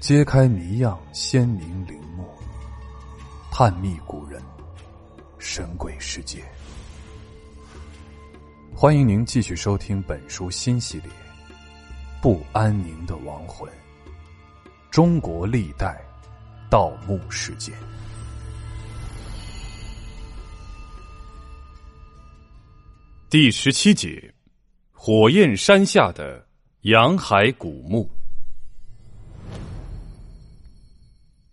[0.00, 2.26] 揭开谜样鲜明陵墓，
[3.52, 4.42] 探秘古人
[5.38, 6.42] 神鬼世界。
[8.74, 11.06] 欢迎您继续收听本书新系列
[12.22, 13.70] 《不安宁的亡魂：
[14.90, 16.02] 中国历代
[16.70, 17.74] 盗墓事件》
[23.28, 24.32] 第十七节：
[24.92, 26.42] 火焰山下的
[26.84, 28.10] 洋海古墓。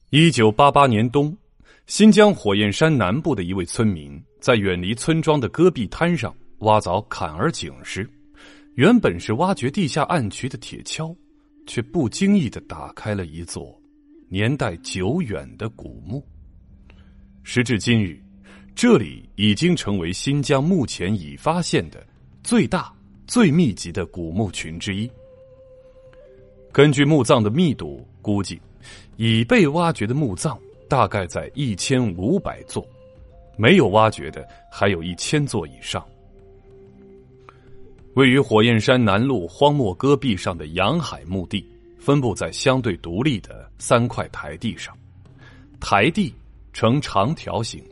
[0.09, 1.38] 一九八八年冬，
[1.85, 8.09] 新疆火焰山南部的一位村民在远离村庄的戈壁滩上挖凿坎儿井时，
[8.75, 11.13] 原本是挖掘地下暗渠的铁锹，
[11.66, 13.77] 却不经意的打开了一座
[14.30, 16.25] 年代久远的古墓。
[17.44, 18.17] 时至今日，
[18.73, 22.02] 这里已经成为新疆目前已发现的
[22.45, 22.94] 最大、
[23.27, 25.11] 最密集的古墓群之一。
[26.71, 28.58] 根据墓葬的密度估计。
[29.16, 30.57] 已被挖掘的墓葬
[30.88, 32.88] 大概在一千五百座，
[33.57, 36.05] 没有挖掘的还有一千座以上。
[38.13, 41.63] 位于火焰山南麓荒漠戈壁上的洋海墓地，
[41.99, 44.97] 分布在相对独立的三块台地上。
[45.80, 46.33] 台地
[46.73, 47.83] 呈长条形，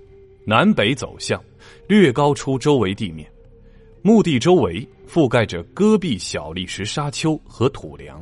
[0.43, 1.39] 南北走向，
[1.88, 3.29] 略高出周围地面。
[4.01, 8.19] 墓地周围覆盖着戈壁小砾石沙丘和土梁。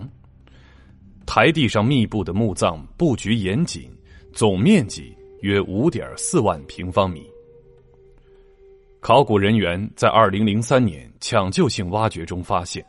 [1.26, 3.90] 台地上密布的墓葬布局严谨，
[4.34, 7.24] 总面积约五点四万平方米。
[9.00, 12.86] 考古人员在二零零三年抢救性挖掘中发现，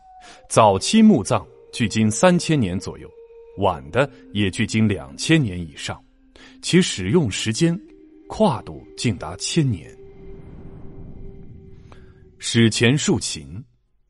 [0.49, 3.11] 早期墓葬距今三千年左右，
[3.59, 6.01] 晚的也距今两千年以上，
[6.63, 7.79] 其使用时间
[8.29, 9.91] 跨度竟达千年。
[12.39, 13.65] 史前竖琴，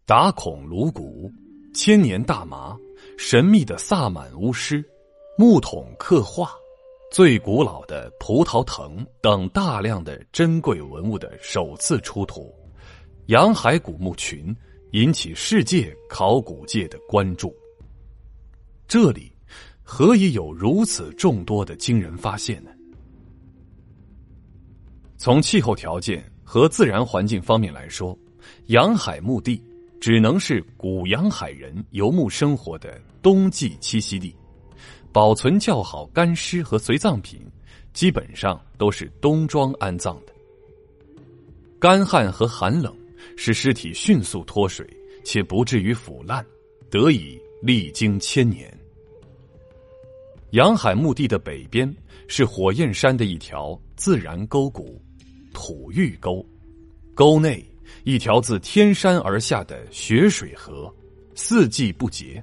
[0.04, 1.30] 打孔颅骨，
[1.72, 2.76] 千年大麻。
[3.16, 4.84] 神秘的萨满巫师、
[5.38, 6.50] 木桶刻画、
[7.10, 12.52] 最古老的葡萄藤等大量的珍贵文物的首次出土，
[13.26, 14.54] 洋海古墓群
[14.92, 17.54] 引起世界考古界的关注。
[18.86, 19.32] 这里
[19.82, 22.70] 何以有如此众多的惊人发现呢？
[25.16, 28.18] 从气候条件和自然环境方面来说，
[28.66, 29.62] 洋海墓地。
[30.04, 34.36] 只能是古洋海人游牧生活的冬季栖息地，
[35.10, 37.40] 保存较好干尸和随葬品，
[37.94, 40.34] 基本上都是冬装安葬的。
[41.78, 42.94] 干旱和寒冷
[43.34, 44.86] 使尸体迅速脱水，
[45.24, 46.44] 且不至于腐烂，
[46.90, 48.70] 得以历经千年。
[50.50, 51.90] 洋海墓地的北边
[52.28, 55.02] 是火焰山的一条自然沟谷——
[55.54, 56.44] 土峪沟，
[57.14, 57.64] 沟内。
[58.02, 60.92] 一条自天山而下的雪水河，
[61.34, 62.42] 四季不竭。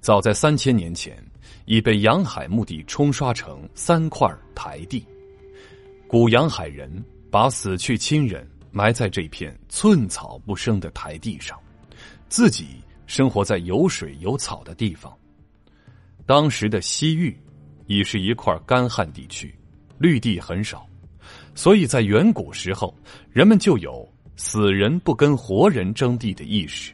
[0.00, 1.16] 早在三千年前，
[1.64, 5.06] 已被洋海墓地冲刷成三块台地。
[6.06, 11.58] 古洋海人把死去亲人埋在这片寸草不生的台地上，
[12.28, 15.16] 自己生活在有水有草的地方。
[16.26, 17.36] 当时的西域
[17.86, 19.54] 已是一块干旱地区，
[19.98, 20.86] 绿地很少，
[21.54, 22.94] 所以在远古时候，
[23.32, 24.06] 人们就有。
[24.36, 26.92] 死人不跟活人争地的意识，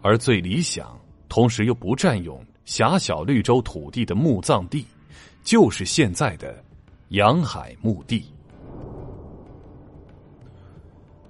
[0.00, 0.98] 而最理想，
[1.28, 4.84] 同时又不占用狭小绿洲土地的墓葬地，
[5.44, 6.62] 就是现在的
[7.10, 8.24] 洋海墓地。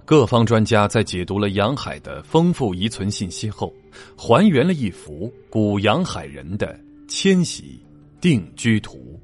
[0.05, 3.73] 各方专家在解读了洋海的丰富遗存信息后，
[4.17, 7.79] 还原了一幅古洋海人的迁徙
[8.21, 9.19] 定居图。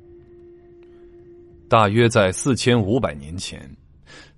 [1.68, 3.70] 大约在四千五百年前。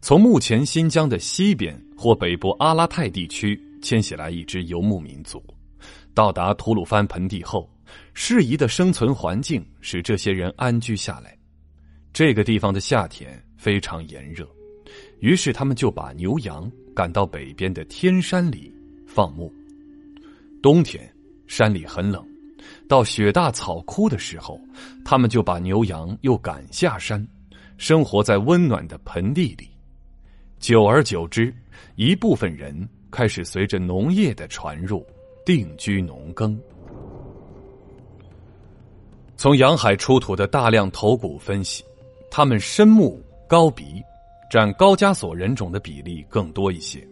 [0.01, 5.43] 从目前新疆的西边或北部阿拉泰地区迁徙来一支游牧民族，
[6.13, 7.69] 到达吐鲁番盆地后，
[8.13, 11.37] 适宜的生存环境使这些人安居下来。
[12.13, 14.47] 这个地方的夏天非常炎热，
[15.19, 18.73] 于是他们就把牛羊赶到北边的天山里
[19.07, 19.51] 放牧。
[20.62, 21.09] 冬天
[21.47, 22.24] 山里很冷，
[22.88, 24.59] 到雪大草枯的时候，
[25.06, 27.25] 他们就把牛羊又赶下山，
[27.81, 29.68] 生活在温暖的盆地里。
[30.60, 31.51] 久而久之，
[31.95, 35.04] 一部分人开始随着农业的传入
[35.44, 36.56] 定居农耕。
[39.36, 41.83] 从洋海出土的大量头骨分析，
[42.30, 44.00] 他们深目高鼻，
[44.48, 47.04] 占高加索人种的比例更多一些，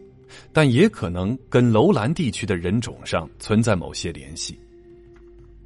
[0.54, 4.60] 但也可能跟楼兰地区的人种上存在某些联系，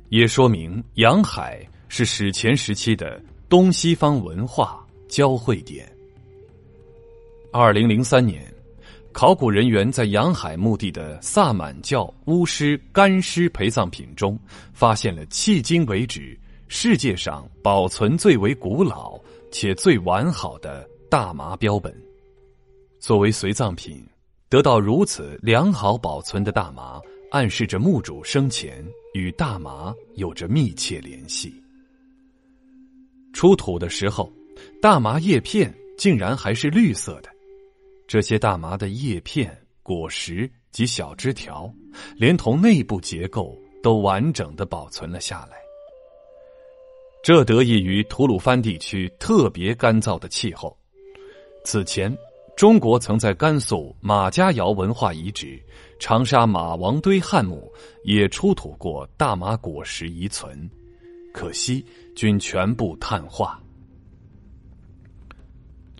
[0.08, 4.82] 也说明洋海是史前时期的东西方文化
[5.14, 5.88] 交汇点。
[7.52, 8.52] 二零零三年，
[9.12, 14.40] 考古人员在洋海墓地的萨满教巫师干尸陪葬品中，
[14.74, 16.36] 发现了迄今为止
[16.68, 19.22] 世界上保存最为古老
[19.52, 21.96] 且最完好的大麻标本。
[22.98, 24.04] 作为随葬品，
[24.50, 27.00] 得到如此良好保存的大麻，
[27.30, 28.84] 暗示着墓主生前
[29.14, 31.54] 与大麻有着密切联系。
[33.32, 34.32] 出土的时候，
[34.82, 37.30] 大麻叶片竟然还是绿色的。
[38.08, 41.74] 这些大麻的叶片、果实及小枝条，
[42.16, 45.58] 连同内部结构都完整的保存了下来。
[47.24, 50.78] 这得益于吐鲁番地区特别干燥的气候。
[51.64, 52.14] 此前，
[52.58, 55.58] 中国曾在甘肃马家窑文化遗址、
[55.98, 57.72] 长沙马王堆汉墓
[58.04, 60.70] 也出土过大麻果实遗存，
[61.34, 63.63] 可惜均全部碳化。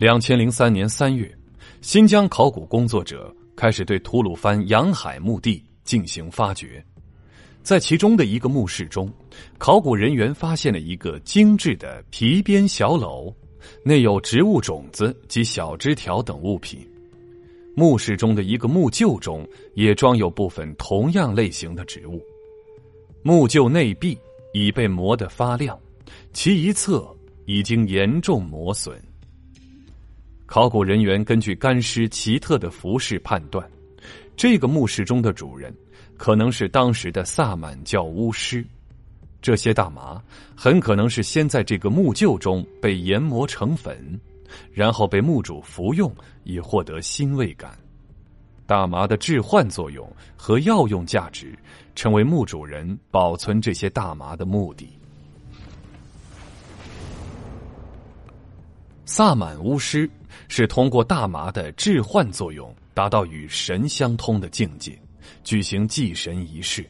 [0.04, 1.34] 两千零三年三月。
[1.80, 6.84] 新疆考古工作者开始对吐鲁番洋海墓地进行发掘，
[7.62, 9.10] 在其中的一个墓室中，
[9.56, 13.34] 考古人员发现了一个精致的皮边小篓，
[13.82, 16.86] 内有植物种子及小枝条等物品。
[17.74, 19.42] 墓室中的一个木臼中
[19.72, 22.22] 也装有部分同样类型的植物。
[23.22, 24.18] 木臼内壁
[24.52, 25.80] 已被磨得发亮，
[26.34, 27.08] 其一侧
[27.46, 29.02] 已经严重磨损。
[30.46, 33.68] 考古人员根据干尸奇特的服饰判断，
[34.36, 35.74] 这个墓室中的主人
[36.16, 38.64] 可能是当时的萨满教巫师。
[39.40, 40.22] 这些大麻
[40.56, 44.18] 很可能是先在这个木臼中被研磨成粉，
[44.72, 46.14] 然后被墓主服用
[46.44, 47.76] 以获得欣慰感。
[48.66, 51.54] 大麻的致幻作用和药用价值，
[51.94, 54.88] 成为墓主人保存这些大麻的目的。
[59.04, 60.08] 萨满巫师
[60.48, 64.98] 是通过大麻的致幻作用，达到与神相通的境界，
[65.42, 66.84] 举行祭神仪式。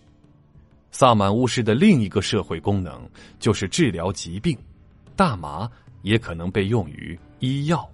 [0.91, 3.09] 萨满巫师的另一个社会功能
[3.41, 4.57] 就是治疗疾病，
[5.17, 5.69] 大麻
[6.03, 7.89] 也可能被用于医药。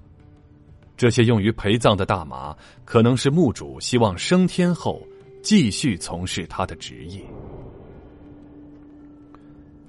[0.97, 2.55] 这些用于陪葬的大麻，
[2.85, 5.03] 可能是墓主希望升天后
[5.43, 7.25] 继续从事他的职业。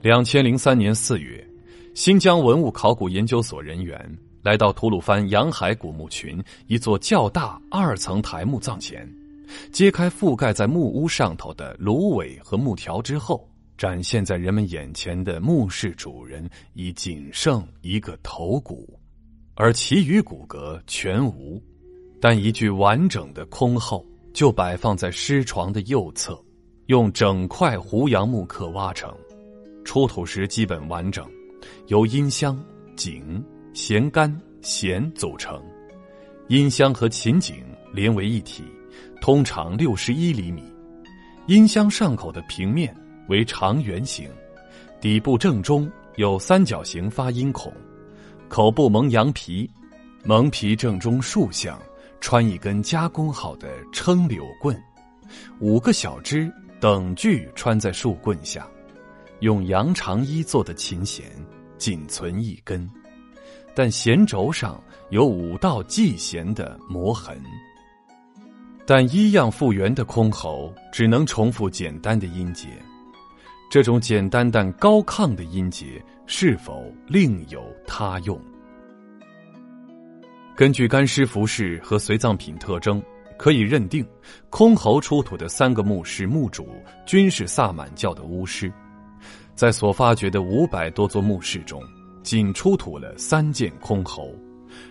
[0.02, 1.46] 两千零三年四月。
[1.94, 9.08] 新疆文物考古研究所人员来到吐鲁番洋海古墓群一座较大二层台墓葬前，
[9.74, 13.46] 揭开覆盖在木屋上头的芦苇和木条之后，
[13.78, 18.98] 展现在人们眼前的墓室主人已仅剩一个头骨，
[19.56, 21.62] 而其余骨骼全无，
[22.22, 24.04] 但一具完整的空后
[24.34, 26.42] 就摆放在尸床的右侧，
[26.86, 29.14] 用整块胡杨木刻挖成，
[29.84, 31.30] 出土时基本完整。
[31.88, 32.58] 由音箱、
[32.96, 33.44] 颈、
[33.74, 35.62] 弦杆、弦组成，
[36.48, 37.64] 音箱和琴颈
[37.94, 38.64] 连为一体，
[39.22, 40.64] 通常六十一厘米。
[41.48, 42.96] 音箱上口的平面
[43.28, 44.30] 为长圆形，
[45.00, 47.74] 底部正中有三角形发音孔，
[48.48, 49.70] 口部蒙羊皮，
[50.24, 51.82] 蒙皮正中竖向
[52.20, 54.80] 穿一根加工好的撑柳棍，
[55.60, 58.68] 五个小枝等距穿在树棍下，
[59.42, 61.26] 用羊肠衣做的琴弦。
[61.78, 62.88] 仅存一根，
[63.74, 64.80] 但弦轴上
[65.10, 67.42] 有五道系弦的磨痕。
[68.86, 72.68] 但一样复原的箜篌只能重复简单的音节，
[73.72, 78.40] 这种简单但高亢的音节是否另有他用？
[80.56, 83.02] 根据干尸服饰和随葬品特征，
[83.40, 84.08] 可以认定，
[84.52, 86.68] 箜篌出土的三个墓室墓主
[87.08, 88.72] 均是萨满教的巫师。
[89.62, 91.80] 在所发掘的五百多座墓室中，
[92.24, 94.34] 仅出土了三件箜篌，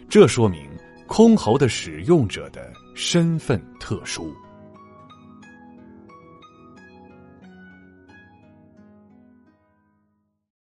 [0.08, 0.64] 这说明
[1.08, 4.32] 箜篌的使用者的身份特殊。